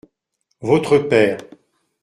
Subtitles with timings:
[0.63, 1.37] Votre père.